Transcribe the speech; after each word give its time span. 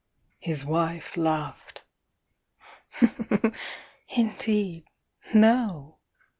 His 0.39 0.65
wife 0.65 1.15
laughed. 1.15 1.83
"Indeed, 4.09 4.87
no!" 5.35 5.99